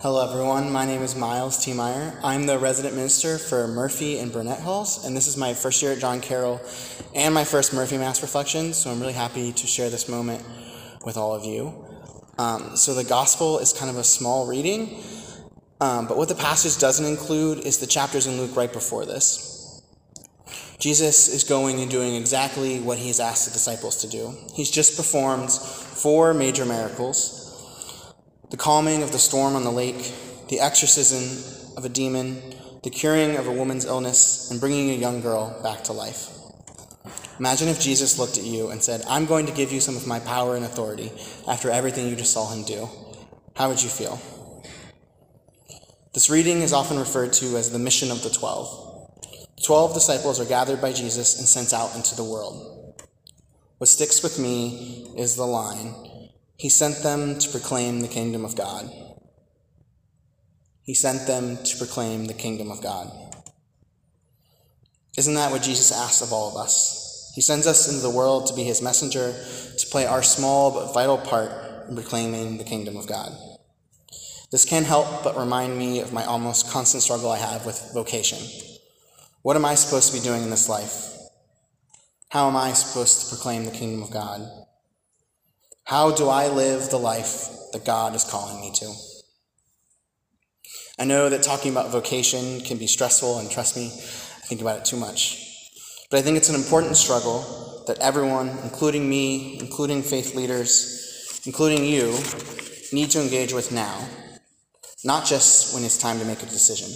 [0.00, 0.70] Hello, everyone.
[0.70, 1.72] My name is Miles T.
[1.72, 2.12] Meyer.
[2.22, 5.92] I'm the resident minister for Murphy and Burnett Halls, and this is my first year
[5.92, 6.60] at John Carroll
[7.14, 10.44] and my first Murphy Mass Reflections, so I'm really happy to share this moment
[11.06, 11.72] with all of you.
[12.38, 15.00] Um, so, the gospel is kind of a small reading,
[15.80, 19.80] um, but what the passage doesn't include is the chapters in Luke right before this.
[20.78, 24.34] Jesus is going and doing exactly what he has asked the disciples to do.
[24.54, 27.43] He's just performed four major miracles
[28.54, 30.14] the calming of the storm on the lake,
[30.48, 32.40] the exorcism of a demon,
[32.84, 36.28] the curing of a woman's illness, and bringing a young girl back to life.
[37.40, 40.06] Imagine if Jesus looked at you and said, I'm going to give you some of
[40.06, 41.10] my power and authority
[41.48, 42.88] after everything you just saw him do.
[43.56, 44.22] How would you feel?
[46.12, 49.08] This reading is often referred to as the mission of the twelve.
[49.64, 53.02] Twelve disciples are gathered by Jesus and sent out into the world.
[53.78, 55.92] What sticks with me is the line
[56.56, 58.90] he sent them to proclaim the kingdom of God.
[60.84, 63.10] He sent them to proclaim the kingdom of God.
[65.16, 67.32] Isn't that what Jesus asks of all of us?
[67.34, 69.34] He sends us into the world to be his messenger,
[69.78, 71.50] to play our small but vital part
[71.88, 73.32] in proclaiming the kingdom of God.
[74.50, 78.38] This can't help but remind me of my almost constant struggle I have with vocation.
[79.42, 81.10] What am I supposed to be doing in this life?
[82.28, 84.63] How am I supposed to proclaim the kingdom of God?
[85.86, 88.90] How do I live the life that God is calling me to?
[90.98, 94.78] I know that talking about vocation can be stressful, and trust me, I think about
[94.78, 95.44] it too much.
[96.10, 101.84] But I think it's an important struggle that everyone, including me, including faith leaders, including
[101.84, 102.16] you,
[102.90, 104.08] need to engage with now,
[105.04, 106.88] not just when it's time to make a decision.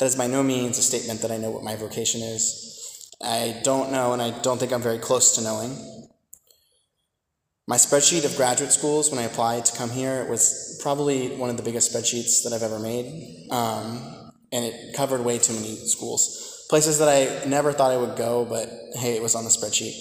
[0.00, 3.12] That is by no means a statement that I know what my vocation is.
[3.22, 6.05] I don't know, and I don't think I'm very close to knowing.
[7.68, 11.56] My spreadsheet of graduate schools when I applied to come here was probably one of
[11.56, 16.64] the biggest spreadsheets that I've ever made, um, and it covered way too many schools.
[16.70, 19.94] Places that I never thought I would go, but hey, it was on the spreadsheet.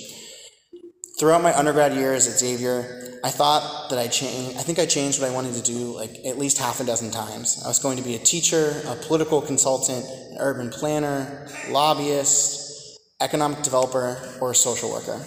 [1.20, 4.60] Throughout my undergrad years at Xavier, I thought that I changed.
[4.60, 7.10] I think I changed what I wanted to do like at least half a dozen
[7.10, 7.64] times.
[7.66, 13.64] I was going to be a teacher, a political consultant, an urban planner, lobbyist, economic
[13.64, 15.26] developer, or a social worker.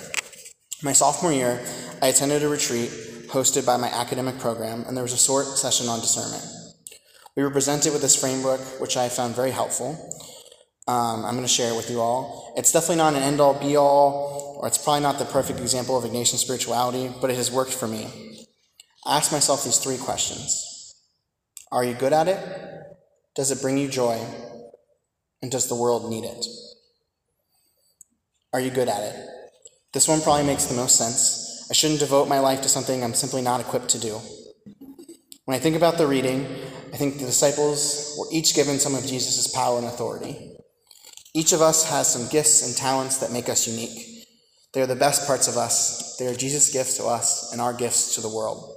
[0.84, 1.60] My sophomore year,
[2.00, 2.91] I attended a retreat
[3.28, 6.44] hosted by my academic program, and there was a short session on discernment.
[7.36, 9.92] We were presented with this framework, which I found very helpful.
[10.86, 12.54] Um, I'm going to share it with you all.
[12.56, 15.98] It's definitely not an end all be all, or it's probably not the perfect example
[15.98, 18.47] of Ignatian spirituality, but it has worked for me.
[19.04, 20.94] I ask myself these three questions
[21.70, 22.38] Are you good at it?
[23.34, 24.19] Does it bring you joy?
[25.42, 26.47] And does the world need it?
[28.53, 29.28] Are you good at it?
[29.92, 31.47] This one probably makes the most sense.
[31.70, 34.20] I shouldn't devote my life to something I'm simply not equipped to do.
[35.44, 36.46] When I think about the reading,
[36.92, 40.56] I think the disciples were each given some of Jesus' power and authority.
[41.34, 44.26] Each of us has some gifts and talents that make us unique.
[44.72, 46.16] They are the best parts of us.
[46.18, 48.74] They are Jesus' gifts to us and our gifts to the world.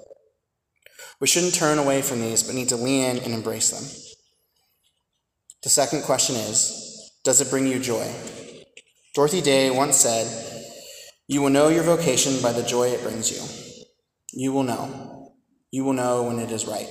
[1.20, 3.84] We shouldn't turn away from these, but need to lean in and embrace them.
[5.64, 8.12] The second question is Does it bring you joy?
[9.14, 10.51] Dorothy Day once said,
[11.32, 13.42] you will know your vocation by the joy it brings you.
[14.34, 15.32] You will know.
[15.72, 16.90] You will know when it is right.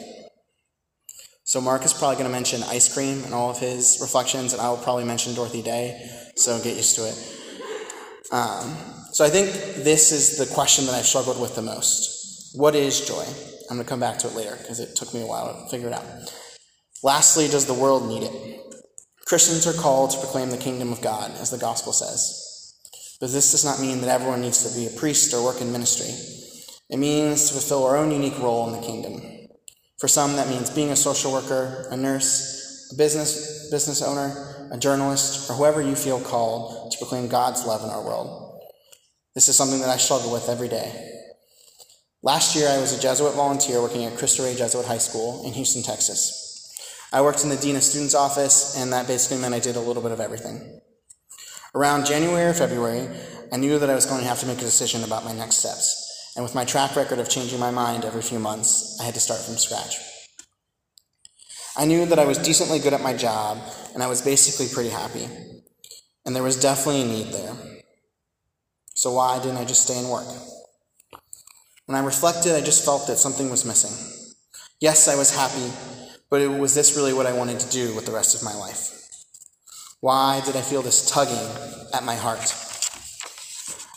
[1.45, 4.63] So Mark is probably going to mention ice cream and all of his reflections, and
[4.63, 8.33] I will probably mention Dorothy Day, so get used to it.
[8.33, 8.75] Um,
[9.13, 9.53] so I think
[9.85, 12.57] this is the question that I've struggled with the most.
[12.57, 13.27] What is joy?
[13.69, 15.71] I'm going to come back to it later because it took me a while to
[15.71, 16.07] figure it out.
[17.03, 18.61] Lastly, does the world need it?
[19.27, 22.50] Christians are called to proclaim the kingdom of God, as the gospel says.
[23.21, 25.71] But this does not mean that everyone needs to be a priest or work in
[25.71, 26.09] ministry.
[26.89, 29.49] It means to fulfill our own unique role in the kingdom.
[29.99, 34.79] For some, that means being a social worker, a nurse, a business, business owner, a
[34.79, 38.59] journalist, or whoever you feel called to proclaim God's love in our world.
[39.35, 41.19] This is something that I struggle with every day.
[42.23, 45.53] Last year, I was a Jesuit volunteer working at Cristo Rey Jesuit High School in
[45.53, 46.75] Houston, Texas.
[47.13, 49.81] I worked in the Dean of Students office, and that basically meant I did a
[49.81, 50.81] little bit of everything.
[51.75, 53.09] Around January or February,
[53.53, 55.57] I knew that I was going to have to make a decision about my next
[55.57, 56.33] steps.
[56.35, 59.21] And with my track record of changing my mind every few months, I had to
[59.21, 59.97] start from scratch.
[61.77, 63.59] I knew that I was decently good at my job,
[63.95, 65.29] and I was basically pretty happy.
[66.27, 67.55] And there was definitely a need there.
[68.95, 70.27] So why didn't I just stay and work?
[71.87, 73.97] When I reflected, I just felt that something was missing.
[74.81, 75.73] Yes, I was happy,
[76.31, 79.00] but was this really what I wanted to do with the rest of my life?
[80.03, 81.37] Why did I feel this tugging
[81.93, 82.55] at my heart?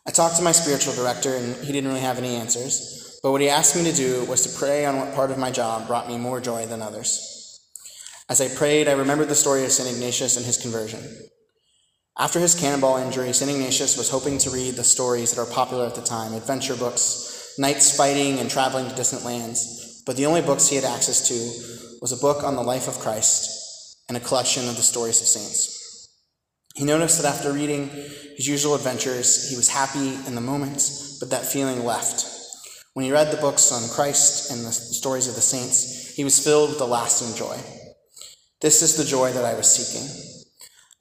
[0.06, 3.22] I talked to my spiritual director, and he didn't really have any answers.
[3.24, 5.50] But what he asked me to do was to pray on what part of my
[5.50, 7.62] job brought me more joy than others.
[8.30, 9.96] As I prayed, I remembered the story of St.
[9.96, 11.00] Ignatius and his conversion.
[12.20, 13.50] After his cannonball injury, St.
[13.50, 17.56] Ignatius was hoping to read the stories that are popular at the time adventure books,
[17.58, 20.04] knights fighting and traveling to distant lands.
[20.06, 23.00] But the only books he had access to was a book on the life of
[23.00, 25.80] Christ and a collection of the stories of saints.
[26.74, 27.90] He noticed that after reading
[28.36, 30.90] his usual adventures, he was happy in the moment,
[31.20, 32.26] but that feeling left.
[32.94, 36.44] When he read the books on Christ and the stories of the saints, he was
[36.44, 37.58] filled with a lasting joy.
[38.62, 40.08] This is the joy that I was seeking.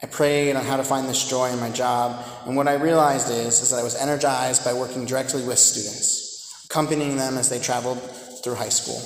[0.03, 3.31] I prayed on how to find this joy in my job, and what I realized
[3.31, 7.61] is, is that I was energized by working directly with students, accompanying them as they
[7.61, 7.99] traveled
[8.43, 9.01] through high school.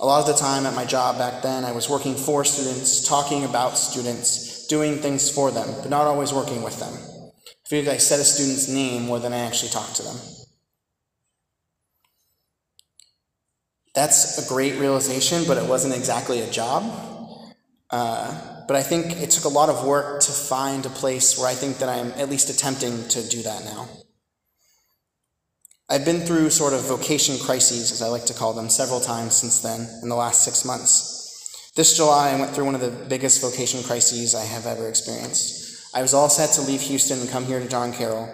[0.00, 3.06] A lot of the time at my job back then, I was working for students,
[3.08, 6.92] talking about students, doing things for them, but not always working with them.
[6.94, 10.16] I feel like I said a student's name more than I actually talked to them.
[13.96, 16.84] That's a great realization, but it wasn't exactly a job.
[17.90, 21.48] Uh, but I think it took a lot of work to find a place where
[21.48, 23.88] I think that I'm at least attempting to do that now.
[25.90, 29.34] I've been through sort of vocation crises, as I like to call them, several times
[29.34, 31.72] since then in the last six months.
[31.76, 35.94] This July, I went through one of the biggest vocation crises I have ever experienced.
[35.94, 38.28] I was all set to leave Houston and come here to John Carroll.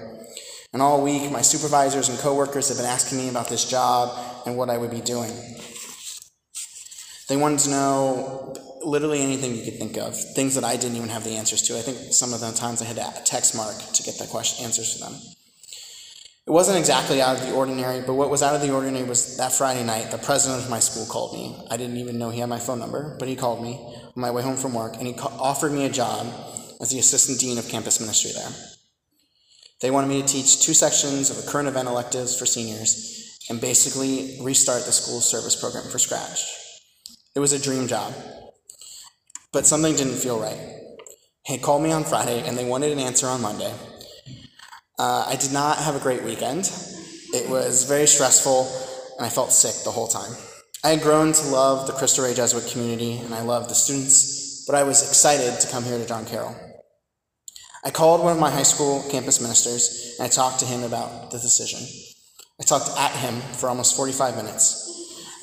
[0.72, 4.56] And all week, my supervisors and coworkers have been asking me about this job and
[4.56, 5.30] what I would be doing.
[7.28, 11.08] They wanted to know literally anything you could think of, things that I didn't even
[11.08, 11.78] have the answers to.
[11.78, 14.64] I think some of the times I had to text Mark to get the question
[14.64, 15.20] answers for them.
[16.46, 19.38] It wasn't exactly out of the ordinary, but what was out of the ordinary was
[19.38, 21.56] that Friday night, the president of my school called me.
[21.70, 24.30] I didn't even know he had my phone number, but he called me on my
[24.30, 26.26] way home from work, and he offered me a job
[26.82, 28.50] as the assistant dean of campus ministry there.
[29.80, 33.58] They wanted me to teach two sections of a current event electives for seniors and
[33.58, 36.44] basically restart the school's service program from scratch.
[37.34, 38.12] It was a dream job.
[39.52, 40.58] But something didn't feel right.
[41.46, 43.72] He called me on Friday and they wanted an answer on Monday.
[44.98, 46.70] Uh, I did not have a great weekend.
[47.32, 48.70] It was very stressful
[49.16, 50.32] and I felt sick the whole time.
[50.84, 54.64] I had grown to love the Cristo Rey Jesuit community and I loved the students,
[54.66, 56.54] but I was excited to come here to John Carroll.
[57.84, 61.32] I called one of my high school campus ministers and I talked to him about
[61.32, 61.80] the decision.
[62.60, 64.84] I talked at him for almost 45 minutes.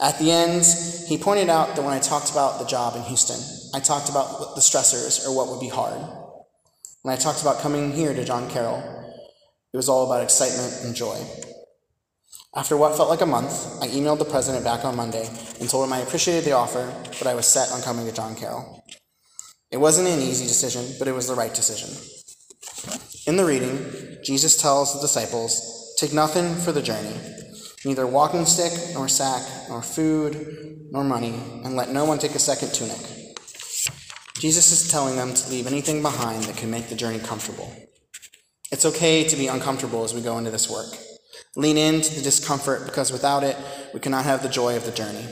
[0.01, 0.63] At the end,
[1.09, 3.39] he pointed out that when I talked about the job in Houston,
[3.75, 5.99] I talked about the stressors or what would be hard.
[7.01, 9.00] When I talked about coming here to John Carroll,
[9.73, 11.17] it was all about excitement and joy.
[12.55, 15.29] After what felt like a month, I emailed the president back on Monday
[15.59, 18.35] and told him I appreciated the offer, but I was set on coming to John
[18.35, 18.83] Carroll.
[19.71, 21.89] It wasn't an easy decision, but it was the right decision.
[23.25, 27.15] In the reading, Jesus tells the disciples, Take nothing for the journey
[27.85, 31.33] neither walking stick, nor sack, nor food, nor money,
[31.63, 32.99] and let no one take a second tunic.
[34.35, 37.71] Jesus is telling them to leave anything behind that can make the journey comfortable.
[38.81, 40.97] It's okay to be uncomfortable as we go into this work.
[41.55, 43.55] Lean into the discomfort because without it,
[43.93, 45.23] we cannot have the joy of the journey.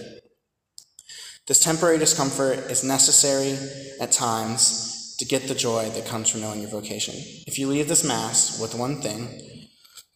[1.47, 3.57] This temporary discomfort is necessary
[3.99, 7.15] at times to get the joy that comes from knowing your vocation.
[7.47, 9.27] If you leave this Mass with one thing,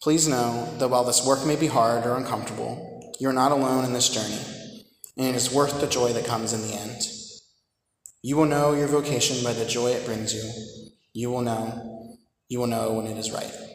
[0.03, 3.85] Please know that while this work may be hard or uncomfortable, you are not alone
[3.85, 4.37] in this journey,
[5.15, 7.01] and it is worth the joy that comes in the end.
[8.21, 10.43] You will know your vocation by the joy it brings you.
[11.13, 11.92] You will know.
[12.53, 13.72] You will know when it is right.